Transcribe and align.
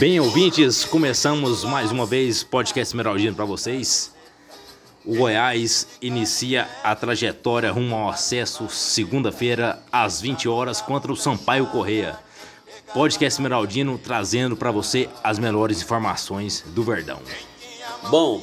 Bem, 0.00 0.18
ouvintes, 0.18 0.82
começamos 0.82 1.62
mais 1.62 1.92
uma 1.92 2.06
vez 2.06 2.42
podcast 2.42 2.90
Esmeraldino 2.90 3.36
para 3.36 3.44
vocês. 3.44 4.14
O 5.04 5.14
Goiás 5.14 5.86
inicia 6.00 6.66
a 6.82 6.96
trajetória 6.96 7.70
rumo 7.70 7.94
ao 7.94 8.08
acesso 8.08 8.66
segunda-feira 8.70 9.82
às 9.92 10.18
20 10.18 10.48
horas 10.48 10.80
contra 10.80 11.12
o 11.12 11.16
Sampaio 11.16 11.66
Correia. 11.66 12.18
Podcast 12.94 13.38
Esmeraldino 13.38 13.98
trazendo 13.98 14.56
para 14.56 14.70
você 14.70 15.06
as 15.22 15.38
melhores 15.38 15.82
informações 15.82 16.64
do 16.68 16.82
Verdão. 16.82 17.20
Bom, 18.08 18.42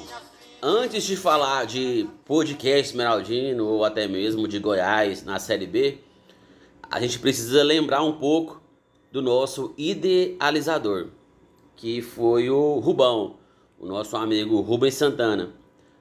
antes 0.62 1.06
de 1.06 1.18
falar 1.18 1.66
de 1.66 2.08
podcast 2.24 2.92
Esmeraldino 2.92 3.66
ou 3.66 3.84
até 3.84 4.08
mesmo 4.08 4.48
de 4.48 4.60
Goiás 4.60 5.24
na 5.24 5.40
Série 5.40 5.66
B, 5.66 5.98
a 6.84 7.00
gente 7.00 7.18
precisa 7.18 7.64
lembrar 7.64 8.04
um 8.04 8.14
pouco 8.14 8.62
do 9.12 9.24
nosso 9.24 9.74
idealizador, 9.76 11.08
que 11.78 12.02
foi 12.02 12.50
o 12.50 12.80
Rubão, 12.80 13.36
o 13.80 13.86
nosso 13.86 14.18
amigo 14.18 14.60
Rubens 14.62 14.96
Santana. 14.96 15.54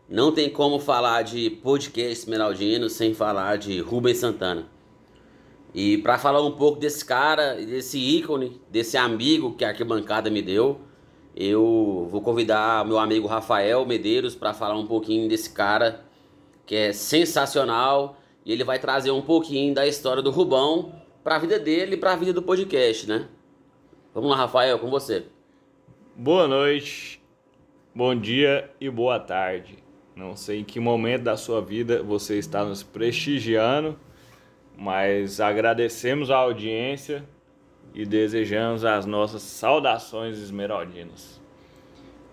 Não 0.08 0.32
tem 0.32 0.48
como 0.48 0.78
falar 0.80 1.20
de 1.20 1.50
podcast 1.50 2.12
Esmeraldino 2.12 2.88
sem 2.88 3.12
falar 3.12 3.58
de 3.58 3.78
Rubens 3.80 4.16
Santana. 4.16 4.66
E 5.74 5.98
para 5.98 6.16
falar 6.16 6.40
um 6.40 6.52
pouco 6.52 6.80
desse 6.80 7.04
cara, 7.04 7.54
desse 7.56 7.98
ícone, 7.98 8.58
desse 8.70 8.96
amigo 8.96 9.54
que 9.54 9.66
a 9.66 9.68
arquibancada 9.68 10.30
me 10.30 10.40
deu, 10.40 10.80
eu 11.36 12.08
vou 12.10 12.22
convidar 12.22 12.86
meu 12.86 12.98
amigo 12.98 13.28
Rafael 13.28 13.84
Medeiros 13.84 14.34
para 14.34 14.54
falar 14.54 14.78
um 14.78 14.86
pouquinho 14.86 15.28
desse 15.28 15.50
cara 15.50 16.06
que 16.64 16.74
é 16.74 16.92
sensacional 16.94 18.16
e 18.46 18.50
ele 18.50 18.64
vai 18.64 18.78
trazer 18.78 19.10
um 19.10 19.20
pouquinho 19.20 19.74
da 19.74 19.86
história 19.86 20.22
do 20.22 20.30
Rubão 20.30 20.94
para 21.22 21.36
a 21.36 21.38
vida 21.38 21.58
dele 21.58 21.96
e 21.96 21.98
para 21.98 22.14
a 22.14 22.16
vida 22.16 22.32
do 22.32 22.40
podcast, 22.40 23.06
né? 23.06 23.28
Vamos 24.14 24.30
lá, 24.30 24.36
Rafael, 24.36 24.78
com 24.78 24.88
você. 24.88 25.35
Boa 26.18 26.48
noite, 26.48 27.22
bom 27.94 28.18
dia 28.18 28.70
e 28.80 28.88
boa 28.88 29.20
tarde. 29.20 29.84
Não 30.14 30.34
sei 30.34 30.60
em 30.60 30.64
que 30.64 30.80
momento 30.80 31.24
da 31.24 31.36
sua 31.36 31.60
vida 31.60 32.02
você 32.02 32.38
está 32.38 32.64
nos 32.64 32.82
prestigiando 32.82 33.98
mas 34.76 35.40
agradecemos 35.40 36.30
a 36.30 36.36
audiência 36.36 37.24
e 37.94 38.04
desejamos 38.04 38.84
as 38.84 39.06
nossas 39.06 39.42
saudações 39.42 40.38
esmeraldinas. 40.38 41.40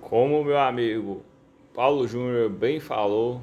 Como 0.02 0.44
meu 0.44 0.60
amigo 0.60 1.24
Paulo 1.74 2.08
Júnior 2.08 2.50
bem 2.50 2.80
falou, 2.80 3.42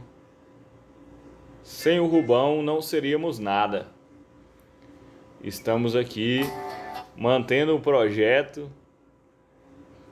sem 1.62 1.98
o 1.98 2.06
Rubão 2.06 2.62
não 2.62 2.82
seríamos 2.82 3.38
nada. 3.38 3.88
Estamos 5.42 5.96
aqui 5.96 6.40
mantendo 7.16 7.74
o 7.74 7.80
projeto 7.80 8.70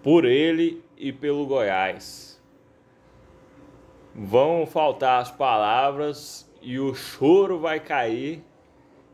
por 0.08 0.24
ele 0.24 0.82
e 0.96 1.12
pelo 1.12 1.44
Goiás. 1.44 2.40
Vão 4.14 4.66
faltar 4.66 5.20
as 5.20 5.30
palavras 5.30 6.50
e 6.62 6.78
o 6.78 6.94
choro 6.94 7.58
vai 7.58 7.78
cair 7.78 8.42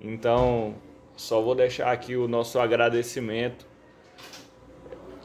então, 0.01 0.77
só 1.17 1.41
vou 1.41 1.57
deixar 1.57 1.91
aqui 1.91 2.15
o 2.15 2.29
nosso 2.29 2.61
agradecimento 2.61 3.67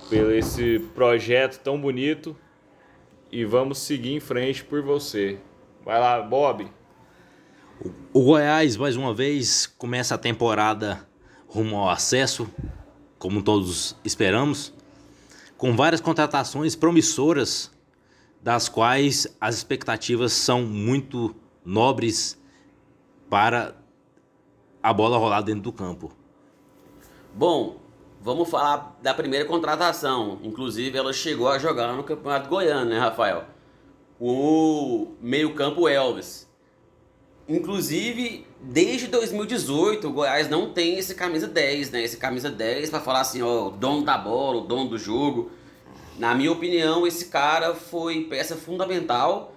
pelo 0.10 0.32
esse 0.32 0.80
projeto 0.96 1.60
tão 1.60 1.80
bonito 1.80 2.36
e 3.32 3.46
vamos 3.46 3.78
seguir 3.78 4.16
em 4.16 4.20
frente 4.20 4.64
por 4.64 4.82
você. 4.82 5.38
Vai 5.86 6.00
lá, 6.00 6.20
Bob. 6.20 6.68
O 8.12 8.24
Goiás, 8.24 8.76
mais 8.76 8.96
uma 8.96 9.14
vez, 9.14 9.68
começa 9.68 10.16
a 10.16 10.18
temporada 10.18 11.08
rumo 11.46 11.78
ao 11.78 11.92
acesso, 11.92 12.50
como 13.20 13.44
todos 13.44 13.96
esperamos, 14.04 14.74
com 15.60 15.76
várias 15.76 16.00
contratações 16.00 16.74
promissoras, 16.74 17.70
das 18.42 18.70
quais 18.70 19.28
as 19.42 19.56
expectativas 19.56 20.32
são 20.32 20.62
muito 20.62 21.36
nobres 21.66 22.42
para 23.30 23.76
a 24.82 24.94
bola 24.94 25.18
rolar 25.18 25.42
dentro 25.42 25.64
do 25.64 25.74
campo. 25.74 26.14
Bom, 27.36 27.76
vamos 28.22 28.50
falar 28.50 28.98
da 29.04 29.14
primeira 29.14 29.44
contratação. 29.44 30.40
Inclusive, 30.42 30.98
ela 30.98 31.12
chegou 31.12 31.50
a 31.50 31.60
jogar 31.60 31.94
no 31.94 32.06
Campeonato 32.06 32.50
Goiano, 32.50 32.90
né, 32.90 32.98
Rafael? 32.98 33.44
O 34.18 35.10
meio-campo 35.20 35.90
Elvis. 35.90 36.50
Inclusive, 37.50 38.48
desde 38.62 39.08
2018, 39.08 40.08
o 40.08 40.12
Goiás 40.12 40.50
não 40.50 40.72
tem 40.72 40.98
esse 40.98 41.16
camisa 41.16 41.48
10, 41.48 41.92
né? 41.92 42.04
Esse 42.04 42.18
camisa 42.18 42.50
10 42.50 42.90
para 42.90 43.00
falar 43.00 43.22
assim, 43.22 43.42
ó, 43.42 43.68
o 43.68 43.72
dono 43.72 44.04
da 44.04 44.18
bola, 44.18 44.62
o 44.62 44.68
dono 44.68 44.90
do 44.90 44.98
jogo. 44.98 45.52
Na 46.18 46.36
minha 46.36 46.52
opinião, 46.52 47.08
esse 47.08 47.26
cara 47.26 47.74
foi 47.74 48.26
peça 48.26 48.56
fundamental 48.56 49.56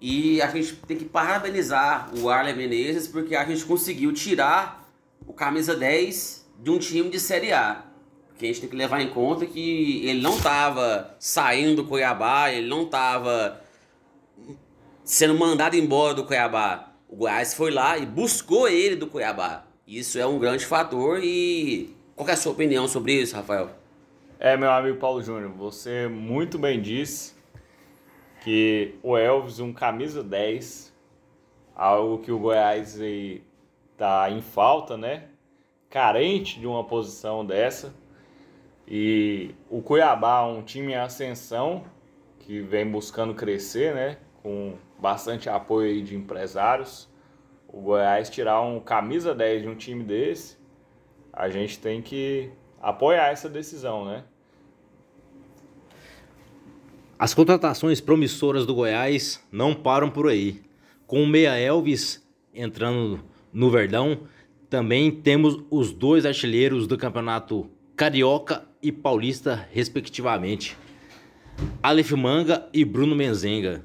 e 0.00 0.42
a 0.42 0.48
gente 0.48 0.74
tem 0.76 0.96
que 0.96 1.04
parabenizar 1.04 2.10
o 2.18 2.28
Arlen 2.28 2.56
Menezes 2.56 3.06
porque 3.06 3.36
a 3.36 3.44
gente 3.44 3.64
conseguiu 3.64 4.12
tirar 4.12 4.90
o 5.26 5.32
camisa 5.32 5.76
10 5.76 6.44
de 6.58 6.70
um 6.70 6.78
time 6.78 7.08
de 7.08 7.20
Série 7.20 7.52
A. 7.52 7.84
Porque 8.28 8.46
a 8.46 8.48
gente 8.48 8.60
tem 8.60 8.68
que 8.68 8.74
levar 8.74 9.00
em 9.00 9.10
conta 9.10 9.46
que 9.46 10.04
ele 10.04 10.20
não 10.20 10.36
estava 10.36 11.14
saindo 11.20 11.76
do 11.82 11.84
Cuiabá, 11.88 12.50
ele 12.50 12.68
não 12.68 12.82
estava 12.82 13.62
sendo 15.04 15.34
mandado 15.34 15.76
embora 15.76 16.14
do 16.14 16.24
Cuiabá. 16.24 16.91
O 17.12 17.16
Goiás 17.16 17.52
foi 17.52 17.70
lá 17.70 17.98
e 17.98 18.06
buscou 18.06 18.66
ele 18.66 18.96
do 18.96 19.06
Cuiabá. 19.06 19.66
Isso 19.86 20.18
é 20.18 20.26
um 20.26 20.38
grande 20.38 20.64
fator 20.64 21.20
e 21.22 21.94
qual 22.16 22.26
é 22.26 22.32
a 22.32 22.36
sua 22.36 22.52
opinião 22.52 22.88
sobre 22.88 23.12
isso, 23.12 23.36
Rafael? 23.36 23.68
É, 24.40 24.56
meu 24.56 24.70
amigo 24.70 24.96
Paulo 24.96 25.22
Júnior, 25.22 25.50
você 25.50 26.08
muito 26.08 26.58
bem 26.58 26.80
disse 26.80 27.34
que 28.42 28.94
o 29.02 29.14
Elvis, 29.18 29.60
um 29.60 29.74
camisa 29.74 30.24
10, 30.24 30.90
algo 31.76 32.16
que 32.16 32.32
o 32.32 32.38
Goiás 32.38 32.98
está 32.98 34.30
em 34.30 34.40
falta, 34.40 34.96
né? 34.96 35.24
Carente 35.90 36.58
de 36.58 36.66
uma 36.66 36.82
posição 36.82 37.44
dessa. 37.44 37.92
E 38.88 39.54
o 39.68 39.82
Cuiabá, 39.82 40.46
um 40.46 40.62
time 40.62 40.92
em 40.92 40.96
ascensão, 40.96 41.84
que 42.38 42.62
vem 42.62 42.90
buscando 42.90 43.34
crescer, 43.34 43.94
né? 43.94 44.16
Com 44.42 44.74
bastante 44.98 45.48
apoio 45.48 46.02
de 46.02 46.16
empresários. 46.16 47.08
O 47.68 47.80
Goiás 47.80 48.28
tirar 48.28 48.60
um 48.60 48.80
camisa 48.80 49.34
10 49.34 49.62
de 49.62 49.68
um 49.68 49.74
time 49.74 50.04
desse, 50.04 50.58
a 51.32 51.48
gente 51.48 51.78
tem 51.78 52.02
que 52.02 52.50
apoiar 52.80 53.28
essa 53.28 53.48
decisão, 53.48 54.04
né? 54.04 54.24
As 57.18 57.32
contratações 57.32 58.00
promissoras 58.00 58.66
do 58.66 58.74
Goiás 58.74 59.40
não 59.50 59.74
param 59.74 60.10
por 60.10 60.28
aí. 60.28 60.60
Com 61.06 61.22
o 61.22 61.26
Meia 61.26 61.56
Elvis 61.56 62.20
entrando 62.52 63.22
no 63.52 63.70
Verdão, 63.70 64.22
também 64.68 65.10
temos 65.10 65.62
os 65.70 65.92
dois 65.92 66.26
artilheiros 66.26 66.86
do 66.86 66.98
campeonato 66.98 67.70
Carioca 67.94 68.64
e 68.82 68.90
Paulista, 68.90 69.68
respectivamente. 69.70 70.76
Aleph 71.82 72.12
Manga 72.12 72.68
e 72.72 72.84
Bruno 72.84 73.14
Menzenga. 73.14 73.84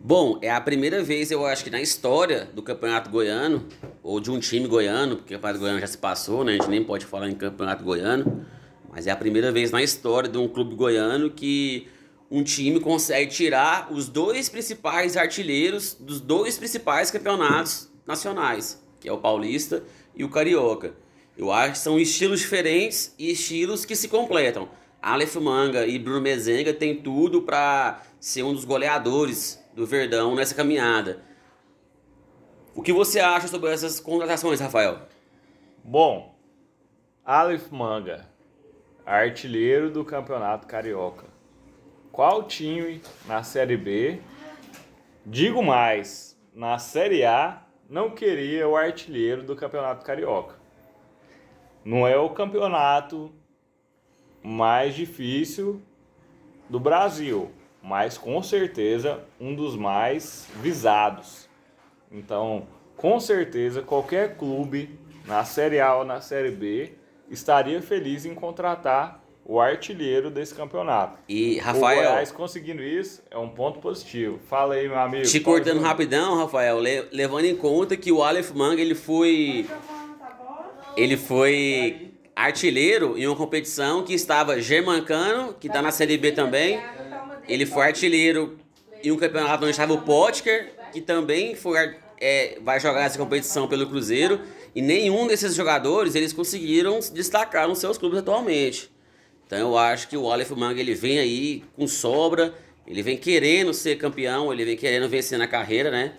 Bom, 0.00 0.38
é 0.40 0.48
a 0.48 0.60
primeira 0.60 1.02
vez, 1.02 1.32
eu 1.32 1.44
acho 1.44 1.64
que 1.64 1.70
na 1.70 1.80
história 1.80 2.48
do 2.54 2.62
Campeonato 2.62 3.10
Goiano, 3.10 3.66
ou 4.00 4.20
de 4.20 4.30
um 4.30 4.38
time 4.38 4.68
goiano, 4.68 5.16
porque 5.16 5.34
o 5.34 5.36
Campeonato 5.36 5.58
Goiano 5.58 5.80
já 5.80 5.88
se 5.88 5.98
passou, 5.98 6.44
né? 6.44 6.52
A 6.52 6.54
gente 6.54 6.70
nem 6.70 6.84
pode 6.84 7.04
falar 7.04 7.28
em 7.28 7.34
Campeonato 7.34 7.82
Goiano, 7.82 8.46
mas 8.88 9.08
é 9.08 9.10
a 9.10 9.16
primeira 9.16 9.50
vez 9.50 9.72
na 9.72 9.82
história 9.82 10.28
de 10.28 10.38
um 10.38 10.46
clube 10.46 10.76
goiano 10.76 11.30
que 11.30 11.88
um 12.30 12.44
time 12.44 12.78
consegue 12.78 13.28
tirar 13.32 13.92
os 13.92 14.08
dois 14.08 14.48
principais 14.48 15.16
artilheiros 15.16 15.96
dos 15.98 16.20
dois 16.20 16.56
principais 16.56 17.10
campeonatos 17.10 17.90
nacionais, 18.06 18.80
que 19.00 19.08
é 19.08 19.12
o 19.12 19.18
Paulista 19.18 19.82
e 20.14 20.22
o 20.22 20.28
Carioca. 20.28 20.94
Eu 21.36 21.50
acho 21.50 21.72
que 21.72 21.78
são 21.78 21.98
estilos 21.98 22.38
diferentes 22.38 23.14
e 23.18 23.32
estilos 23.32 23.84
que 23.84 23.96
se 23.96 24.06
completam. 24.06 24.68
Aleph 25.02 25.36
Manga 25.36 25.86
e 25.86 25.98
Bruno 25.98 26.20
Mezenga 26.20 26.72
têm 26.72 26.94
tudo 26.94 27.42
para 27.42 28.02
ser 28.20 28.44
um 28.44 28.54
dos 28.54 28.64
goleadores 28.64 29.57
do 29.78 29.86
Verdão 29.86 30.34
nessa 30.34 30.54
caminhada. 30.54 31.22
O 32.74 32.82
que 32.82 32.92
você 32.92 33.18
acha 33.18 33.48
sobre 33.48 33.70
essas 33.70 33.98
contratações, 33.98 34.60
Rafael? 34.60 35.08
Bom, 35.82 36.38
Aleph 37.24 37.70
Manga, 37.70 38.28
artilheiro 39.06 39.90
do 39.90 40.04
Campeonato 40.04 40.66
Carioca 40.66 41.38
qual 42.18 42.42
time 42.42 43.00
na 43.28 43.44
Série 43.44 43.76
B, 43.76 44.20
digo 45.24 45.62
mais, 45.62 46.36
na 46.52 46.76
Série 46.76 47.24
A, 47.24 47.62
não 47.88 48.10
queria 48.10 48.66
o 48.66 48.76
artilheiro 48.76 49.44
do 49.44 49.54
Campeonato 49.54 50.04
Carioca. 50.04 50.56
Não 51.84 52.08
é 52.08 52.18
o 52.18 52.30
campeonato 52.30 53.32
mais 54.42 54.96
difícil 54.96 55.80
do 56.68 56.80
Brasil, 56.80 57.52
mas 57.82 58.18
com 58.18 58.42
certeza 58.42 59.20
um 59.40 59.54
dos 59.54 59.76
mais 59.76 60.46
visados. 60.62 61.48
Então, 62.10 62.66
com 62.96 63.18
certeza, 63.20 63.82
qualquer 63.82 64.36
clube 64.36 64.98
na 65.26 65.44
Série 65.44 65.78
A 65.80 65.94
ou 65.96 66.04
na 66.04 66.20
Série 66.20 66.50
B 66.50 66.92
estaria 67.30 67.80
feliz 67.82 68.24
em 68.24 68.34
contratar 68.34 69.22
o 69.44 69.60
artilheiro 69.60 70.30
desse 70.30 70.54
campeonato. 70.54 71.18
E, 71.28 71.58
O 71.58 71.62
Rafael, 71.62 72.10
Goiás 72.10 72.30
conseguindo 72.30 72.82
isso 72.82 73.22
é 73.30 73.38
um 73.38 73.48
ponto 73.48 73.78
positivo. 73.78 74.38
Fala 74.46 74.74
aí, 74.74 74.86
meu 74.88 74.98
amigo. 74.98 75.24
te 75.26 75.40
cortando 75.40 75.80
rapidão, 75.80 76.36
Rafael, 76.36 76.78
le- 76.78 77.06
levando 77.12 77.44
em 77.46 77.56
conta 77.56 77.96
que 77.96 78.12
o 78.12 78.22
Aleph 78.22 78.50
Manga, 78.52 78.80
ele 78.80 78.94
foi... 78.94 79.66
Ele 80.96 81.16
foi 81.16 82.10
artilheiro 82.34 83.16
em 83.16 83.26
uma 83.26 83.36
competição 83.36 84.02
que 84.04 84.12
estava 84.12 84.60
Germancano, 84.60 85.54
que 85.54 85.66
está 85.68 85.80
na 85.80 85.90
Série 85.90 86.16
B 86.18 86.32
também. 86.32 86.80
Ele 87.48 87.64
foi 87.64 87.86
artilheiro 87.86 88.58
em 89.02 89.10
um 89.10 89.16
campeonato 89.16 89.64
onde 89.64 89.70
estava 89.70 89.92
o 89.92 90.02
Potker, 90.02 90.72
que 90.92 91.00
também 91.00 91.54
foi, 91.54 91.96
é, 92.20 92.58
vai 92.62 92.78
jogar 92.78 93.02
essa 93.02 93.18
competição 93.18 93.66
pelo 93.66 93.86
Cruzeiro. 93.86 94.40
E 94.74 94.82
nenhum 94.82 95.26
desses 95.26 95.54
jogadores 95.54 96.14
eles 96.14 96.32
conseguiram 96.32 97.00
se 97.00 97.12
destacar 97.12 97.66
nos 97.66 97.78
seus 97.78 97.96
clubes 97.96 98.18
atualmente. 98.18 98.90
Então 99.46 99.58
eu 99.58 99.78
acho 99.78 100.08
que 100.08 100.16
o 100.16 100.30
Aleph 100.30 100.50
Manga 100.50 100.78
ele 100.78 100.94
vem 100.94 101.18
aí 101.18 101.64
com 101.74 101.86
sobra, 101.86 102.54
ele 102.86 103.02
vem 103.02 103.16
querendo 103.16 103.72
ser 103.72 103.96
campeão, 103.96 104.52
ele 104.52 104.64
vem 104.64 104.76
querendo 104.76 105.08
vencer 105.08 105.38
na 105.38 105.46
carreira, 105.46 105.90
né? 105.90 106.12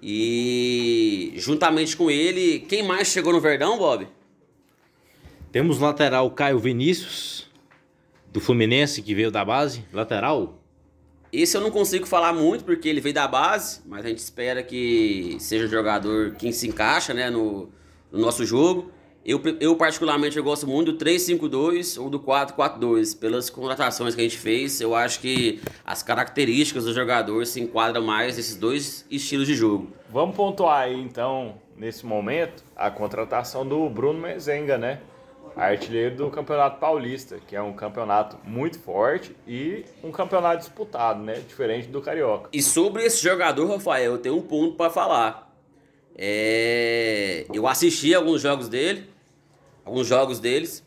E 0.00 1.32
juntamente 1.36 1.96
com 1.96 2.10
ele, 2.10 2.60
quem 2.60 2.82
mais 2.82 3.08
chegou 3.08 3.32
no 3.32 3.40
Verdão, 3.40 3.78
Bob? 3.78 4.06
Temos 5.50 5.78
lateral 5.78 6.30
Caio 6.30 6.58
Vinícius, 6.58 7.48
do 8.34 8.40
Fluminense, 8.40 9.00
que 9.00 9.14
veio 9.14 9.30
da 9.30 9.44
base. 9.44 9.84
Lateral. 9.92 10.58
Esse 11.32 11.56
eu 11.56 11.60
não 11.60 11.70
consigo 11.70 12.04
falar 12.04 12.32
muito 12.32 12.64
porque 12.64 12.88
ele 12.88 13.00
veio 13.00 13.14
da 13.14 13.28
base, 13.28 13.80
mas 13.86 14.04
a 14.04 14.08
gente 14.08 14.18
espera 14.18 14.60
que 14.60 15.36
seja 15.38 15.66
um 15.66 15.68
jogador 15.68 16.32
que 16.32 16.52
se 16.52 16.66
encaixa 16.66 17.14
né, 17.14 17.30
no, 17.30 17.68
no 18.10 18.18
nosso 18.18 18.44
jogo. 18.44 18.90
Eu, 19.24 19.40
eu, 19.60 19.74
particularmente, 19.76 20.36
eu 20.36 20.42
gosto 20.42 20.66
muito 20.66 20.92
do 20.92 20.98
3-5-2 21.02 22.00
ou 22.00 22.10
do 22.10 22.18
4-4-2. 22.18 23.16
Pelas 23.18 23.48
contratações 23.48 24.16
que 24.16 24.20
a 24.20 24.24
gente 24.24 24.36
fez, 24.36 24.80
eu 24.80 24.96
acho 24.96 25.20
que 25.20 25.60
as 25.84 26.02
características 26.02 26.84
do 26.84 26.92
jogador 26.92 27.46
se 27.46 27.60
enquadram 27.60 28.02
mais 28.02 28.36
nesses 28.36 28.56
dois 28.56 29.06
estilos 29.08 29.46
de 29.46 29.54
jogo. 29.54 29.92
Vamos 30.10 30.34
pontuar 30.34 30.82
aí, 30.82 31.00
então, 31.00 31.54
nesse 31.76 32.04
momento, 32.04 32.64
a 32.76 32.90
contratação 32.90 33.66
do 33.66 33.88
Bruno 33.88 34.20
Mezenga, 34.20 34.76
né? 34.76 35.00
Artilheiro 35.56 36.16
do 36.16 36.30
Campeonato 36.30 36.80
Paulista, 36.80 37.38
que 37.46 37.54
é 37.54 37.62
um 37.62 37.72
campeonato 37.72 38.38
muito 38.44 38.78
forte 38.78 39.34
e 39.46 39.84
um 40.02 40.10
campeonato 40.10 40.58
disputado, 40.58 41.22
né? 41.22 41.34
Diferente 41.46 41.88
do 41.88 42.00
Carioca. 42.00 42.48
E 42.52 42.60
sobre 42.60 43.04
esse 43.04 43.22
jogador, 43.22 43.68
Rafael, 43.68 44.12
eu 44.12 44.18
tenho 44.18 44.36
um 44.36 44.42
ponto 44.42 44.74
para 44.74 44.90
falar. 44.90 45.54
É, 46.16 47.46
Eu 47.52 47.66
assisti 47.66 48.14
alguns 48.14 48.40
jogos 48.40 48.68
dele, 48.68 49.08
alguns 49.84 50.06
jogos 50.06 50.40
deles, 50.40 50.84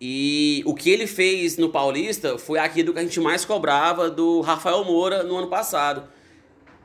e 0.00 0.62
o 0.64 0.74
que 0.74 0.90
ele 0.90 1.06
fez 1.06 1.56
no 1.56 1.68
Paulista 1.68 2.38
foi 2.38 2.58
aquilo 2.58 2.92
que 2.92 2.98
a 2.98 3.02
gente 3.02 3.20
mais 3.20 3.44
cobrava 3.44 4.10
do 4.10 4.40
Rafael 4.40 4.84
Moura 4.84 5.22
no 5.22 5.36
ano 5.36 5.48
passado. 5.48 6.08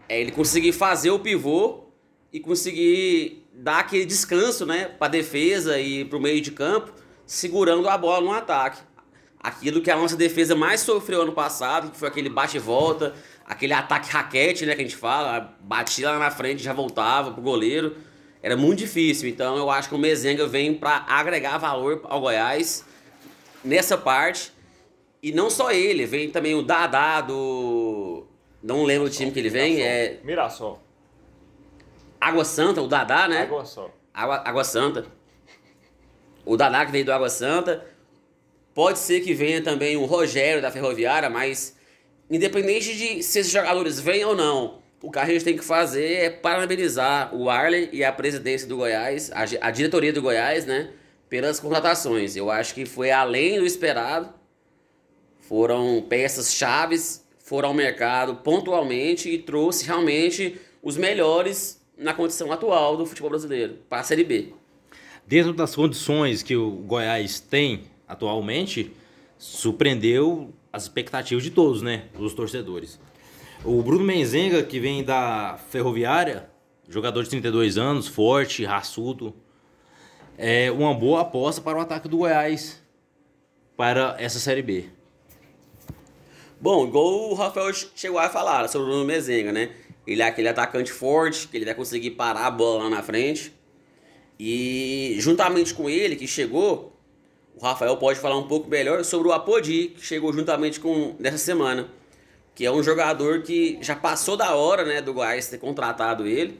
É 0.09 0.19
ele 0.19 0.31
conseguir 0.31 0.71
fazer 0.71 1.11
o 1.11 1.19
pivô 1.19 1.83
e 2.31 2.39
conseguir 2.39 3.47
dar 3.53 3.79
aquele 3.79 4.05
descanso, 4.05 4.65
né, 4.65 4.85
para 4.85 5.07
defesa 5.07 5.79
e 5.79 6.03
para 6.05 6.17
o 6.17 6.21
meio 6.21 6.41
de 6.41 6.51
campo, 6.51 6.91
segurando 7.25 7.87
a 7.89 7.97
bola 7.97 8.21
no 8.21 8.31
ataque. 8.31 8.81
Aquilo 9.39 9.81
que 9.81 9.91
a 9.91 9.95
nossa 9.95 10.15
defesa 10.15 10.55
mais 10.55 10.81
sofreu 10.81 11.21
ano 11.23 11.33
passado, 11.33 11.91
que 11.91 11.97
foi 11.97 12.07
aquele 12.07 12.29
bate 12.29 12.57
e 12.57 12.59
volta, 12.59 13.13
aquele 13.45 13.73
ataque 13.73 14.09
raquete, 14.09 14.65
né, 14.65 14.75
que 14.75 14.81
a 14.81 14.85
gente 14.85 14.95
fala, 14.95 15.53
batia 15.59 16.11
lá 16.11 16.19
na 16.19 16.31
frente, 16.31 16.63
já 16.63 16.73
voltava 16.73 17.31
pro 17.31 17.41
goleiro. 17.41 17.97
Era 18.41 18.55
muito 18.55 18.79
difícil. 18.79 19.27
Então 19.27 19.57
eu 19.57 19.69
acho 19.69 19.89
que 19.89 19.95
o 19.95 19.97
Mezenga 19.97 20.47
vem 20.47 20.73
para 20.73 21.05
agregar 21.07 21.57
valor 21.57 22.01
ao 22.05 22.21
Goiás 22.21 22.85
nessa 23.63 23.97
parte. 23.97 24.51
E 25.21 25.31
não 25.31 25.49
só 25.49 25.71
ele, 25.71 26.05
vem 26.05 26.29
também 26.29 26.55
o 26.55 26.61
Dadá 26.61 27.21
do 27.21 28.27
não 28.63 28.85
lembro 28.85 29.07
o 29.07 29.09
time 29.09 29.29
que 29.29 29.39
ele 29.39 29.49
vem, 29.49 29.81
é 29.81 30.21
Mirassol. 30.23 30.81
Água 32.19 32.45
Santa, 32.45 32.81
o 32.81 32.87
Dadá, 32.87 33.27
né? 33.27 33.41
Água 33.41 33.65
só. 33.65 33.91
Água, 34.13 34.41
Água 34.45 34.63
Santa. 34.63 35.05
O 36.45 36.57
que 36.57 36.91
veio 36.91 37.05
do 37.05 37.13
Água 37.13 37.29
Santa. 37.29 37.85
Pode 38.73 38.99
ser 38.99 39.21
que 39.21 39.33
venha 39.33 39.61
também 39.61 39.95
o 39.95 40.05
Rogério 40.05 40.61
da 40.61 40.71
Ferroviária, 40.71 41.29
mas 41.29 41.77
independente 42.29 42.95
de 42.95 43.23
se 43.23 43.39
esses 43.39 43.51
jogadores 43.51 43.99
vêm 43.99 44.25
ou 44.25 44.35
não, 44.35 44.79
o 45.01 45.11
que 45.11 45.19
a 45.19 45.25
gente 45.25 45.43
tem 45.43 45.57
que 45.57 45.63
fazer 45.63 46.13
é 46.13 46.29
parabenizar 46.29 47.35
o 47.35 47.49
Arley 47.49 47.89
e 47.91 48.03
a 48.03 48.11
presidência 48.11 48.67
do 48.67 48.77
Goiás, 48.77 49.31
a, 49.31 49.67
a 49.67 49.69
diretoria 49.69 50.11
do 50.11 50.21
Goiás, 50.21 50.65
né? 50.65 50.91
Pelas 51.29 51.59
contratações. 51.59 52.35
Eu 52.35 52.49
acho 52.49 52.73
que 52.73 52.85
foi 52.85 53.11
além 53.11 53.59
do 53.59 53.65
esperado. 53.65 54.33
Foram 55.41 56.03
peças 56.07 56.53
chaves, 56.53 57.23
foram 57.37 57.69
ao 57.69 57.73
mercado 57.73 58.37
pontualmente 58.37 59.29
e 59.29 59.37
trouxe 59.37 59.85
realmente 59.85 60.59
os 60.81 60.97
melhores 60.97 61.81
na 61.97 62.13
condição 62.13 62.51
atual 62.51 62.97
do 62.97 63.05
futebol 63.05 63.29
brasileiro, 63.29 63.79
para 63.87 63.99
a 63.99 64.03
Série 64.03 64.23
B. 64.23 64.53
Dentro 65.25 65.53
das 65.53 65.75
condições 65.75 66.43
que 66.43 66.55
o 66.55 66.69
Goiás 66.69 67.39
tem 67.39 67.83
atualmente, 68.07 68.91
surpreendeu 69.37 70.53
as 70.71 70.83
expectativas 70.83 71.43
de 71.43 71.51
todos, 71.51 71.81
né? 71.81 72.05
Os 72.17 72.33
torcedores. 72.33 72.99
O 73.63 73.81
Bruno 73.81 74.03
Menzenga, 74.03 74.61
que 74.63 74.79
vem 74.79 75.03
da 75.03 75.57
Ferroviária, 75.69 76.49
jogador 76.89 77.23
de 77.23 77.29
32 77.29 77.77
anos, 77.77 78.07
forte, 78.07 78.65
raçudo, 78.65 79.33
é 80.37 80.71
uma 80.71 80.93
boa 80.93 81.21
aposta 81.21 81.61
para 81.61 81.77
o 81.77 81.81
ataque 81.81 82.09
do 82.09 82.17
Goiás 82.17 82.81
para 83.77 84.15
essa 84.19 84.39
Série 84.39 84.61
B. 84.61 84.85
Bom, 86.59 86.87
igual 86.87 87.29
o 87.29 87.33
Rafael 87.33 87.73
chegou 87.95 88.19
a 88.19 88.29
falar 88.29 88.67
sobre 88.67 88.87
o 88.87 88.89
Bruno 88.91 89.05
Mezenga, 89.05 89.51
né? 89.51 89.71
Ele 90.05 90.21
é 90.21 90.25
aquele 90.25 90.49
atacante 90.49 90.91
forte, 90.91 91.47
que 91.47 91.57
ele 91.57 91.65
vai 91.65 91.75
conseguir 91.75 92.11
parar 92.11 92.45
a 92.45 92.51
bola 92.51 92.83
lá 92.83 92.89
na 92.89 93.03
frente. 93.03 93.53
E 94.39 95.15
juntamente 95.19 95.73
com 95.73 95.89
ele, 95.89 96.15
que 96.15 96.27
chegou, 96.27 96.93
o 97.55 97.63
Rafael 97.63 97.95
pode 97.97 98.19
falar 98.19 98.37
um 98.37 98.47
pouco 98.47 98.69
melhor 98.69 99.03
sobre 99.03 99.27
o 99.27 99.31
Apodi, 99.31 99.93
que 99.95 100.05
chegou 100.05 100.33
juntamente 100.33 100.79
com 100.79 101.15
nessa 101.19 101.37
semana. 101.37 101.89
Que 102.55 102.65
é 102.65 102.71
um 102.71 102.83
jogador 102.83 103.41
que 103.41 103.77
já 103.81 103.95
passou 103.95 104.37
da 104.37 104.55
hora, 104.55 104.83
né, 104.85 105.01
do 105.01 105.13
Goiás 105.13 105.47
ter 105.47 105.57
contratado 105.57 106.27
ele. 106.27 106.59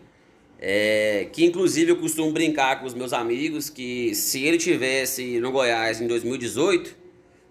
É, 0.60 1.28
que 1.34 1.44
inclusive 1.44 1.92
eu 1.92 1.98
costumo 1.98 2.32
brincar 2.32 2.80
com 2.80 2.86
os 2.86 2.94
meus 2.94 3.12
amigos 3.12 3.70
que 3.70 4.16
se 4.16 4.46
ele 4.46 4.58
tivesse 4.58 5.38
no 5.42 5.52
Goiás 5.52 6.00
em 6.00 6.08
2018, 6.08 6.96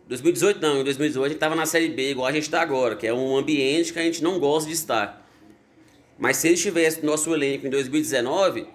2018 0.09 0.61
não, 0.62 0.81
em 0.81 0.85
2018 0.85 1.26
a 1.26 1.29
gente 1.29 1.38
tava 1.38 1.55
na 1.55 1.67
Série 1.67 1.88
B 1.88 2.12
igual 2.12 2.26
a 2.26 2.33
gente 2.33 2.49
tá 2.49 2.62
agora, 2.62 2.97
que 2.97 3.07
é 3.07 3.12
um 3.12 3.37
ambiente 3.37 3.93
que 3.93 3.99
a 3.99 4.02
gente 4.02 4.23
não 4.23 4.38
gosta 4.38 4.67
de 4.67 4.75
estar. 4.75 5.29
Mas 6.19 6.38
se 6.38 6.49
ele 6.49 6.55
estivesse 6.55 7.00
no 7.00 7.11
nosso 7.11 7.35
elenco 7.35 7.67
em 7.67 7.71
2019, 7.71 8.67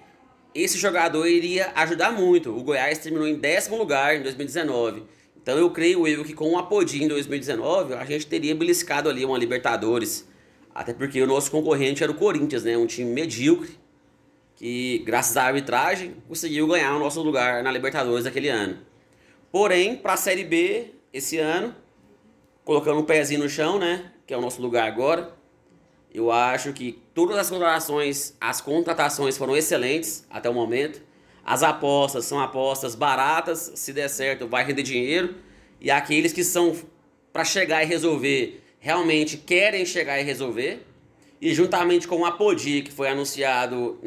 esse 0.63 0.77
jogador 0.77 1.27
iria 1.27 1.71
ajudar 1.75 2.11
muito. 2.11 2.55
O 2.55 2.63
Goiás 2.63 2.97
terminou 2.97 3.27
em 3.27 3.35
décimo 3.35 3.77
lugar 3.77 4.15
em 4.15 4.23
2019. 4.23 5.03
Então 5.41 5.57
eu 5.57 5.69
creio 5.69 6.07
eu 6.07 6.23
que 6.23 6.33
com 6.33 6.51
o 6.51 6.57
Apodi 6.57 7.03
em 7.03 7.07
2019 7.07 7.93
a 7.93 8.03
gente 8.05 8.27
teria 8.27 8.55
beliscado 8.55 9.09
ali 9.09 9.23
uma 9.23 9.37
Libertadores. 9.37 10.27
Até 10.73 10.93
porque 10.93 11.21
o 11.21 11.27
nosso 11.27 11.49
concorrente 11.49 12.03
era 12.03 12.11
o 12.11 12.15
Corinthians, 12.15 12.63
né? 12.63 12.77
Um 12.77 12.85
time 12.85 13.11
medíocre 13.11 13.77
que, 14.57 14.99
graças 15.05 15.37
à 15.37 15.43
arbitragem, 15.43 16.15
conseguiu 16.27 16.67
ganhar 16.67 16.95
o 16.95 16.99
nosso 16.99 17.21
lugar 17.21 17.63
na 17.63 17.71
Libertadores 17.71 18.25
daquele 18.25 18.49
ano. 18.49 18.77
Porém, 19.51 19.95
para 19.95 20.13
a 20.13 20.17
Série 20.17 20.43
B, 20.43 20.91
esse 21.13 21.37
ano, 21.37 21.73
colocando 22.65 22.99
um 22.99 23.03
pezinho 23.03 23.41
no 23.41 23.49
chão, 23.49 23.79
né? 23.79 24.11
Que 24.25 24.33
é 24.33 24.37
o 24.37 24.41
nosso 24.41 24.61
lugar 24.61 24.87
agora. 24.87 25.36
Eu 26.17 26.31
acho 26.31 26.73
que 26.73 26.99
todas 27.13 27.37
as 27.37 27.47
contratações, 27.47 28.33
as 28.41 28.59
contratações 28.59 29.37
foram 29.37 29.55
excelentes 29.55 30.25
até 30.31 30.49
o 30.49 30.53
momento. 30.53 30.99
As 31.45 31.61
apostas 31.61 32.25
são 32.25 32.39
apostas 32.39 32.95
baratas, 32.95 33.71
se 33.75 33.93
der 33.93 34.09
certo 34.09 34.47
vai 34.47 34.65
render 34.65 34.81
dinheiro. 34.81 35.35
E 35.79 35.91
aqueles 35.91 36.33
que 36.33 36.43
são 36.43 36.75
para 37.31 37.45
chegar 37.45 37.83
e 37.83 37.85
resolver, 37.85 38.63
realmente 38.79 39.37
querem 39.37 39.85
chegar 39.85 40.19
e 40.19 40.23
resolver. 40.23 40.87
E 41.39 41.53
juntamente 41.53 42.07
com 42.07 42.21
o 42.21 42.25
Apodi, 42.25 42.81
que 42.81 42.91
foi 42.91 43.09
anunciado 43.09 43.99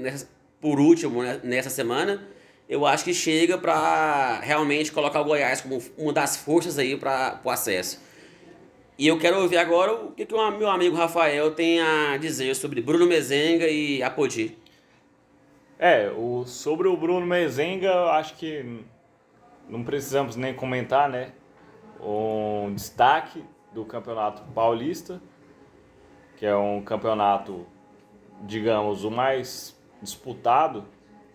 por 0.60 0.80
último 0.80 1.22
né, 1.22 1.40
nessa 1.44 1.70
semana, 1.70 2.26
eu 2.68 2.86
acho 2.86 3.04
que 3.04 3.14
chega 3.14 3.56
para 3.56 4.40
realmente 4.40 4.90
colocar 4.90 5.20
o 5.20 5.24
Goiás 5.24 5.60
como 5.60 5.80
uma 5.96 6.12
das 6.12 6.36
forças 6.36 6.76
aí 6.76 6.96
para 6.96 7.40
o 7.44 7.50
acesso. 7.50 8.00
E 9.00 9.06
eu 9.06 9.18
quero 9.18 9.40
ouvir 9.40 9.56
agora 9.56 9.94
o 9.94 10.12
que, 10.12 10.26
que 10.26 10.34
o 10.34 10.50
meu 10.50 10.68
amigo 10.68 10.94
Rafael 10.94 11.54
tem 11.54 11.80
a 11.80 12.18
dizer 12.18 12.54
sobre 12.54 12.82
Bruno 12.82 13.06
Mezenga 13.06 13.66
e 13.66 14.02
Apodi. 14.02 14.58
É, 15.78 16.10
o, 16.10 16.44
sobre 16.44 16.86
o 16.86 16.94
Bruno 16.98 17.24
Mezenga, 17.24 18.10
acho 18.10 18.36
que 18.36 18.84
não 19.70 19.82
precisamos 19.82 20.36
nem 20.36 20.52
comentar, 20.52 21.08
né? 21.08 21.32
Um 21.98 22.74
destaque 22.74 23.42
do 23.72 23.86
Campeonato 23.86 24.42
Paulista, 24.52 25.18
que 26.36 26.44
é 26.44 26.54
um 26.54 26.82
campeonato, 26.82 27.66
digamos, 28.42 29.02
o 29.02 29.10
mais 29.10 29.74
disputado, 30.02 30.84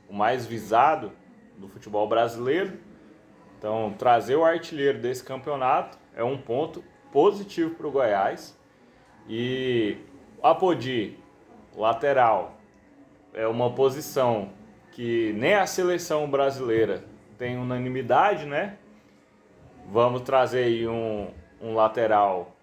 o 0.07 0.13
mais 0.13 0.45
visado 0.45 1.12
do 1.57 1.67
futebol 1.67 2.07
brasileiro. 2.07 2.77
Então, 3.57 3.91
trazer 3.98 4.36
o 4.36 4.45
artilheiro 4.45 5.00
desse 5.00 5.24
campeonato 5.24 5.98
é 6.15 6.24
um 6.24 6.38
ponto 6.38 6.84
positivo 7.15 7.75
para 7.75 7.88
o 7.88 7.91
Goiás. 7.91 8.60
E 9.29 10.00
Apodi, 10.43 11.17
lateral, 11.74 12.57
é 13.34 13.48
uma 13.48 13.72
posição 13.72 14.50
que 14.91 15.31
nem 15.38 15.53
a 15.53 15.65
seleção 15.65 16.29
brasileira 16.29 17.05
tem 17.38 17.57
unanimidade, 17.57 18.45
né? 18.45 18.77
Vamos 19.89 20.24
trazer 20.24 20.65
aí 20.65 20.86
um, 20.86 21.29
um 21.62 21.74
lateral 21.74 22.53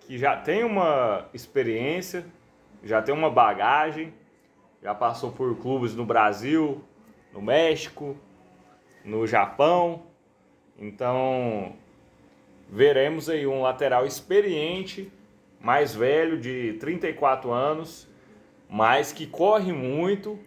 que 0.00 0.18
já 0.18 0.36
tem 0.36 0.64
uma 0.64 1.28
experiência, 1.32 2.26
já 2.82 3.00
tem 3.00 3.14
uma 3.14 3.30
bagagem, 3.30 4.12
já 4.82 4.92
passou 4.92 5.30
por 5.30 5.56
clubes 5.58 5.94
no 5.94 6.04
Brasil, 6.04 6.82
no 7.32 7.40
México, 7.40 8.16
no 9.04 9.24
Japão. 9.24 10.02
Então, 10.76 11.76
veremos 12.70 13.28
aí 13.28 13.46
um 13.46 13.60
lateral 13.60 14.06
experiente, 14.06 15.10
mais 15.60 15.94
velho, 15.94 16.38
de 16.38 16.74
34 16.74 17.50
anos, 17.50 18.08
mas 18.68 19.12
que 19.12 19.26
corre 19.26 19.72
muito, 19.72 20.38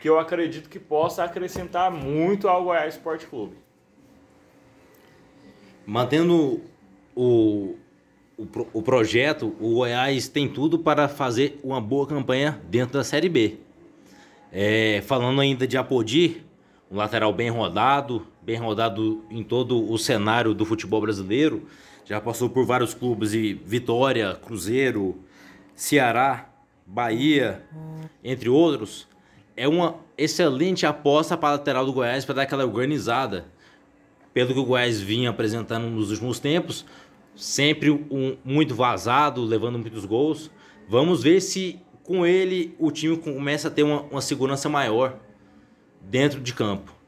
que 0.00 0.08
eu 0.08 0.18
acredito 0.18 0.68
que 0.68 0.78
possa 0.78 1.22
acrescentar 1.22 1.90
muito 1.90 2.48
ao 2.48 2.64
Goiás 2.64 2.94
Esporte 2.94 3.26
Clube. 3.26 3.56
Mantendo 5.86 6.62
o, 7.14 7.76
o, 8.36 8.46
o 8.72 8.82
projeto, 8.82 9.54
o 9.60 9.74
Goiás 9.74 10.28
tem 10.28 10.48
tudo 10.48 10.78
para 10.78 11.06
fazer 11.06 11.60
uma 11.62 11.80
boa 11.80 12.06
campanha 12.06 12.60
dentro 12.68 12.94
da 12.94 13.04
Série 13.04 13.28
B. 13.28 13.58
É, 14.50 15.02
falando 15.06 15.40
ainda 15.40 15.66
de 15.66 15.76
Apodi, 15.76 16.42
um 16.90 16.96
lateral 16.96 17.32
bem 17.32 17.50
rodado, 17.50 18.26
bem 18.42 18.56
rodado 18.56 19.24
em 19.30 19.42
todo 19.42 19.90
o 19.90 19.96
cenário 19.96 20.52
do 20.52 20.64
futebol 20.64 21.00
brasileiro. 21.00 21.66
Já 22.04 22.20
passou 22.20 22.50
por 22.50 22.66
vários 22.66 22.92
clubes 22.92 23.32
e 23.32 23.54
Vitória, 23.54 24.34
Cruzeiro, 24.34 25.16
Ceará, 25.74 26.50
Bahia, 26.84 27.62
entre 28.22 28.48
outros. 28.48 29.06
É 29.56 29.68
uma 29.68 29.96
excelente 30.18 30.84
aposta 30.84 31.36
para 31.36 31.50
a 31.50 31.52
lateral 31.52 31.86
do 31.86 31.92
Goiás 31.92 32.24
para 32.24 32.36
dar 32.36 32.42
aquela 32.42 32.64
organizada. 32.64 33.46
Pelo 34.34 34.52
que 34.52 34.60
o 34.60 34.64
Goiás 34.64 35.00
vinha 35.00 35.30
apresentando 35.30 35.88
nos 35.88 36.10
últimos 36.10 36.40
tempos, 36.40 36.86
sempre 37.36 37.90
um, 37.90 38.36
muito 38.44 38.74
vazado, 38.74 39.44
levando 39.44 39.78
muitos 39.78 40.04
gols. 40.04 40.50
Vamos 40.88 41.22
ver 41.22 41.40
se 41.40 41.78
com 42.02 42.26
ele 42.26 42.74
o 42.78 42.90
time 42.90 43.16
começa 43.16 43.68
a 43.68 43.70
ter 43.70 43.82
uma, 43.82 44.02
uma 44.02 44.20
segurança 44.20 44.68
maior 44.68 45.18
dentro 46.00 46.40
de 46.40 46.52
campo. 46.52 47.01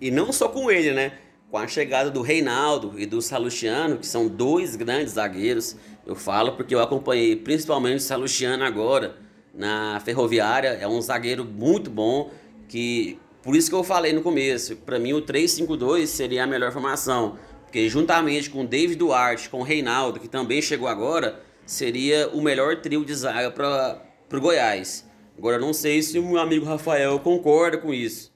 E 0.00 0.10
não 0.10 0.32
só 0.32 0.48
com 0.48 0.70
ele, 0.70 0.92
né? 0.92 1.12
Com 1.50 1.58
a 1.58 1.66
chegada 1.66 2.10
do 2.10 2.22
Reinaldo 2.22 2.94
e 2.98 3.06
do 3.06 3.20
Salustiano, 3.22 3.98
que 3.98 4.06
são 4.06 4.28
dois 4.28 4.76
grandes 4.76 5.14
zagueiros. 5.14 5.76
Eu 6.06 6.14
falo 6.14 6.52
porque 6.52 6.74
eu 6.74 6.80
acompanhei 6.80 7.34
principalmente 7.36 7.96
o 7.96 8.00
Salustiano 8.00 8.64
agora 8.64 9.16
na 9.54 10.00
Ferroviária. 10.00 10.78
É 10.80 10.86
um 10.86 11.00
zagueiro 11.00 11.44
muito 11.44 11.90
bom, 11.90 12.30
que 12.68 13.18
por 13.42 13.56
isso 13.56 13.70
que 13.70 13.74
eu 13.74 13.82
falei 13.82 14.12
no 14.12 14.22
começo, 14.22 14.76
para 14.76 14.98
mim 14.98 15.14
o 15.14 15.22
3-5-2 15.22 16.06
seria 16.06 16.44
a 16.44 16.46
melhor 16.46 16.70
formação. 16.70 17.38
Porque 17.64 17.88
juntamente 17.88 18.48
com 18.48 18.62
o 18.62 18.66
David 18.66 18.96
Duarte, 18.96 19.50
com 19.50 19.60
o 19.60 19.62
Reinaldo, 19.62 20.20
que 20.20 20.28
também 20.28 20.62
chegou 20.62 20.88
agora, 20.88 21.42
seria 21.66 22.28
o 22.28 22.40
melhor 22.40 22.80
trio 22.80 23.04
de 23.04 23.14
zaga 23.14 23.50
para 23.50 24.00
o 24.32 24.40
Goiás. 24.40 25.06
Agora 25.36 25.58
não 25.58 25.72
sei 25.72 26.02
se 26.02 26.18
o 26.18 26.22
meu 26.22 26.38
amigo 26.38 26.64
Rafael 26.64 27.18
concorda 27.20 27.78
com 27.78 27.92
isso. 27.92 28.32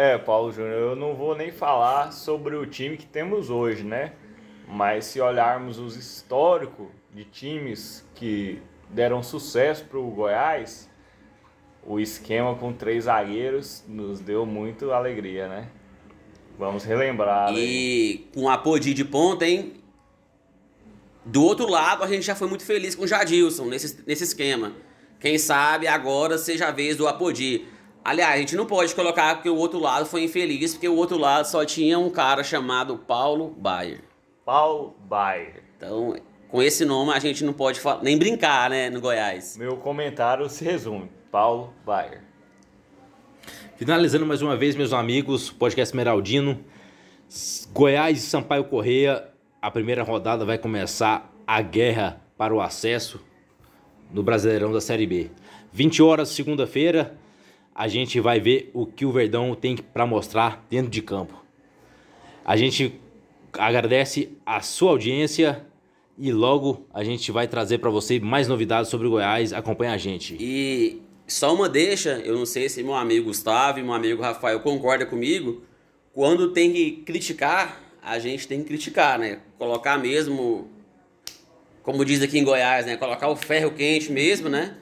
É, 0.00 0.16
Paulo 0.16 0.52
Júnior, 0.52 0.74
eu 0.74 0.94
não 0.94 1.16
vou 1.16 1.36
nem 1.36 1.50
falar 1.50 2.12
sobre 2.12 2.54
o 2.54 2.64
time 2.64 2.96
que 2.96 3.04
temos 3.04 3.50
hoje, 3.50 3.82
né? 3.82 4.12
Mas 4.68 5.06
se 5.06 5.20
olharmos 5.20 5.80
os 5.80 5.96
históricos 5.96 6.86
de 7.12 7.24
times 7.24 8.06
que 8.14 8.62
deram 8.88 9.24
sucesso 9.24 9.84
para 9.86 9.98
o 9.98 10.08
Goiás, 10.08 10.88
o 11.84 11.98
esquema 11.98 12.54
com 12.54 12.72
três 12.72 13.06
zagueiros 13.06 13.82
nos 13.88 14.20
deu 14.20 14.46
muito 14.46 14.92
alegria, 14.92 15.48
né? 15.48 15.68
Vamos 16.56 16.84
relembrar. 16.84 17.52
E 17.52 18.28
com 18.32 18.48
a 18.48 18.56
Podi 18.56 18.94
de 18.94 19.04
ponta, 19.04 19.48
hein? 19.48 19.82
Do 21.24 21.42
outro 21.42 21.68
lado, 21.68 22.04
a 22.04 22.06
gente 22.06 22.22
já 22.22 22.36
foi 22.36 22.46
muito 22.46 22.64
feliz 22.64 22.94
com 22.94 23.02
o 23.02 23.08
Jadilson 23.08 23.64
nesse, 23.64 24.00
nesse 24.06 24.22
esquema. 24.22 24.74
Quem 25.18 25.38
sabe 25.38 25.88
agora 25.88 26.38
seja 26.38 26.68
a 26.68 26.70
vez 26.70 26.96
do 26.96 27.08
Apodi. 27.08 27.66
Aliás, 28.08 28.36
a 28.36 28.38
gente 28.38 28.56
não 28.56 28.64
pode 28.64 28.94
colocar 28.94 29.42
que 29.42 29.50
o 29.50 29.56
outro 29.56 29.78
lado 29.78 30.06
foi 30.06 30.24
infeliz, 30.24 30.72
porque 30.72 30.88
o 30.88 30.96
outro 30.96 31.18
lado 31.18 31.44
só 31.44 31.62
tinha 31.62 31.98
um 31.98 32.08
cara 32.08 32.42
chamado 32.42 32.96
Paulo 32.96 33.54
Bayer. 33.58 34.00
Paulo 34.46 34.96
Bayer. 35.00 35.62
Então, 35.76 36.16
com 36.48 36.62
esse 36.62 36.86
nome 36.86 37.12
a 37.12 37.18
gente 37.18 37.44
não 37.44 37.52
pode 37.52 37.78
nem 38.00 38.16
brincar, 38.16 38.70
né, 38.70 38.88
no 38.88 38.98
Goiás. 38.98 39.58
Meu 39.58 39.76
comentário 39.76 40.48
se 40.48 40.64
resume: 40.64 41.10
Paulo 41.30 41.74
Bayer. 41.84 42.22
Finalizando 43.76 44.24
mais 44.24 44.40
uma 44.40 44.56
vez, 44.56 44.74
meus 44.74 44.94
amigos, 44.94 45.50
podcast 45.50 45.94
Meraldino. 45.94 46.64
Goiás 47.74 48.16
e 48.16 48.26
Sampaio 48.26 48.64
Correia, 48.64 49.28
a 49.60 49.70
primeira 49.70 50.02
rodada 50.02 50.46
vai 50.46 50.56
começar 50.56 51.30
a 51.46 51.60
guerra 51.60 52.22
para 52.38 52.54
o 52.54 52.62
acesso 52.62 53.20
no 54.10 54.22
Brasileirão 54.22 54.72
da 54.72 54.80
Série 54.80 55.06
B. 55.06 55.30
20 55.74 56.02
horas, 56.02 56.30
segunda-feira, 56.30 57.18
a 57.78 57.86
gente 57.86 58.18
vai 58.18 58.40
ver 58.40 58.72
o 58.74 58.84
que 58.84 59.06
o 59.06 59.12
Verdão 59.12 59.54
tem 59.54 59.76
para 59.76 60.04
mostrar 60.04 60.66
dentro 60.68 60.90
de 60.90 61.00
campo. 61.00 61.44
A 62.44 62.56
gente 62.56 63.00
agradece 63.52 64.36
a 64.44 64.60
sua 64.60 64.90
audiência 64.90 65.64
e 66.18 66.32
logo 66.32 66.88
a 66.92 67.04
gente 67.04 67.30
vai 67.30 67.46
trazer 67.46 67.78
para 67.78 67.88
você 67.88 68.18
mais 68.18 68.48
novidades 68.48 68.90
sobre 68.90 69.06
o 69.06 69.10
Goiás. 69.10 69.52
Acompanhe 69.52 69.92
a 69.92 69.96
gente. 69.96 70.36
E 70.40 71.00
só 71.24 71.54
uma 71.54 71.68
deixa, 71.68 72.20
eu 72.24 72.36
não 72.36 72.44
sei 72.44 72.68
se 72.68 72.82
meu 72.82 72.94
amigo 72.94 73.26
Gustavo 73.26 73.78
e 73.78 73.82
meu 73.84 73.92
amigo 73.92 74.22
Rafael 74.22 74.58
concordam 74.58 75.06
comigo. 75.06 75.62
Quando 76.12 76.50
tem 76.50 76.72
que 76.72 76.90
criticar, 77.06 77.80
a 78.02 78.18
gente 78.18 78.48
tem 78.48 78.60
que 78.60 78.66
criticar, 78.66 79.20
né? 79.20 79.38
Colocar 79.56 79.96
mesmo, 79.98 80.68
como 81.84 82.04
diz 82.04 82.22
aqui 82.22 82.40
em 82.40 82.44
Goiás, 82.44 82.86
né? 82.86 82.96
Colocar 82.96 83.28
o 83.28 83.36
ferro 83.36 83.70
quente 83.70 84.10
mesmo, 84.10 84.48
né? 84.48 84.78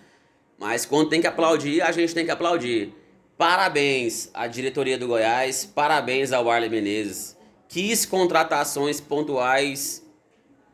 Mas 0.59 0.87
quando 0.87 1.09
tem 1.11 1.21
que 1.21 1.27
aplaudir, 1.27 1.83
a 1.83 1.93
gente 1.93 2.15
tem 2.15 2.25
que 2.25 2.31
aplaudir. 2.31 2.95
Parabéns 3.37 4.31
à 4.33 4.47
diretoria 4.47 4.97
do 4.97 5.07
Goiás, 5.07 5.65
parabéns 5.65 6.33
ao 6.33 6.51
Arley 6.51 6.71
Menezes. 6.71 7.37
Quis 7.69 8.07
contratações 8.07 9.01
pontuais 9.01 10.03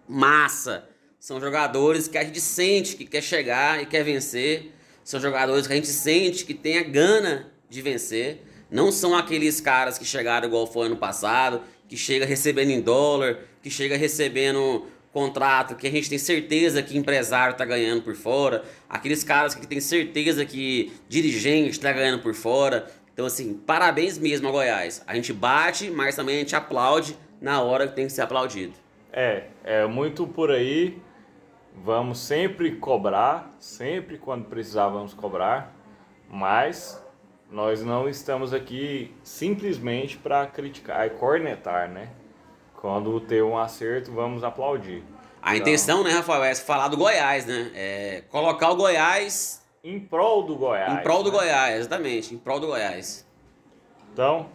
massa. 0.09 0.89
São 1.19 1.41
jogadores 1.41 2.07
que 2.07 2.19
a 2.19 2.25
gente 2.25 2.41
sente 2.41 2.97
que 2.97 3.05
quer 3.05 3.23
chegar 3.23 3.83
e 3.83 3.87
quer 3.87 4.05
vencer. 4.05 4.73
São 5.03 5.21
jogadores 5.21 5.67
que 5.67 5.73
a 5.73 5.77
gente 5.77 5.89
sente 5.89 6.45
que 6.45 6.55
tem 6.55 6.79
a 6.79 6.83
gana 6.83 7.53
de 7.69 7.83
vencer. 7.83 8.43
Não 8.71 8.93
são 8.93 9.17
aqueles 9.17 9.61
caras 9.61 9.99
que 9.99 10.05
chegaram 10.05 10.47
igual 10.47 10.67
foi 10.67 10.87
ano 10.87 10.97
passado, 10.97 11.63
que 11.89 11.97
chega 11.97 12.25
recebendo 12.25 12.71
em 12.71 12.81
dólar, 12.81 13.41
que 13.63 13.71
chega 13.71 13.97
recebendo 13.97 14.87
contrato 15.13 15.77
que 15.77 15.87
a 15.87 15.91
gente 15.91 16.09
tem 16.09 16.19
certeza 16.19 16.83
que 16.83 16.97
empresário 16.97 17.53
está 17.53 17.65
ganhando 17.65 18.03
por 18.03 18.15
fora, 18.15 18.65
aqueles 18.89 19.23
caras 19.23 19.55
que 19.55 19.67
tem 19.67 19.81
certeza 19.81 20.45
que 20.45 20.93
dirigente 21.09 21.71
está 21.71 21.93
ganhando 21.93 22.23
por 22.23 22.35
fora. 22.35 22.91
Então, 23.13 23.27
assim, 23.27 23.55
parabéns 23.55 24.17
mesmo 24.19 24.49
a 24.49 24.51
Goiás. 24.51 25.03
A 25.07 25.15
gente 25.15 25.33
bate, 25.33 25.91
mas 25.91 26.17
também 26.17 26.37
a 26.37 26.39
gente 26.39 26.57
aplaude 26.57 27.17
na 27.41 27.61
hora 27.61 27.87
que 27.87 27.95
tem 27.95 28.07
que 28.07 28.13
ser 28.13 28.23
aplaudido. 28.23 28.73
É, 29.13 29.45
é 29.63 29.87
muito 29.87 30.27
por 30.27 30.51
aí. 30.51 30.99
Vamos 31.85 32.19
sempre 32.19 32.77
cobrar, 32.77 33.55
sempre 33.59 34.19
quando 34.19 34.45
precisar 34.45 34.89
vamos 34.89 35.15
cobrar, 35.15 35.75
mas 36.29 37.03
nós 37.51 37.83
não 37.83 38.09
estamos 38.09 38.53
aqui 38.53 39.15
simplesmente 39.23 40.17
para 40.17 40.47
criticar 40.47 41.07
e 41.07 41.11
cornetar, 41.11 41.89
né? 41.91 42.09
Quando 42.83 43.21
ter 43.21 43.45
um 43.45 43.57
acerto, 43.57 44.11
vamos 44.11 44.43
aplaudir. 44.43 45.05
A 45.41 45.55
então, 45.55 45.69
intenção, 45.69 46.03
né, 46.03 46.11
Rafael, 46.11 46.43
é 46.43 46.53
falar 46.53 46.89
do 46.89 46.97
Goiás, 46.97 47.47
né? 47.47 47.71
É 47.77 48.25
colocar 48.29 48.71
o 48.71 48.75
Goiás. 48.75 49.65
Em 49.85 50.01
prol 50.01 50.43
do 50.43 50.57
Goiás. 50.57 50.99
Em 50.99 51.01
prol 51.01 51.23
do 51.23 51.31
né? 51.31 51.39
Goiás, 51.39 51.79
exatamente, 51.79 52.35
em 52.35 52.39
prol 52.39 52.59
do 52.59 52.67
Goiás. 52.67 53.25
Então, 54.13 54.49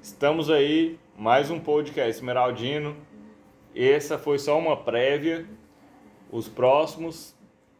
estamos 0.00 0.50
aí, 0.50 1.00
mais 1.18 1.50
um 1.50 1.58
podcast 1.58 2.10
Esmeraldino. 2.10 2.96
Essa 3.74 4.16
foi 4.16 4.38
só 4.38 4.56
uma 4.56 4.76
prévia. 4.76 5.44
Os 6.30 6.46
próximos 6.46 7.34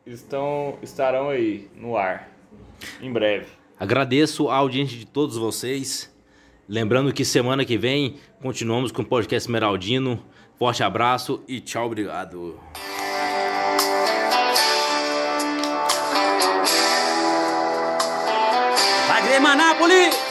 estão 0.04 0.76
estarão 0.82 1.28
aí 1.28 1.70
no 1.72 1.96
ar 1.96 2.28
em 3.00 3.12
breve. 3.12 3.46
Agradeço 3.78 4.48
a 4.48 4.56
audiência 4.56 4.98
de 4.98 5.06
todos 5.06 5.36
vocês. 5.36 6.12
Lembrando 6.68 7.12
que 7.12 7.24
semana 7.24 7.64
que 7.64 7.76
vem 7.76 8.16
continuamos 8.40 8.90
com 8.90 9.02
o 9.02 9.04
podcast 9.04 9.48
Esmeraldino. 9.48 10.24
Forte 10.58 10.82
abraço 10.82 11.42
e 11.46 11.60
tchau, 11.60 11.86
obrigado. 11.86 12.58
Vai, 19.08 19.22
Grêmio! 19.22 20.23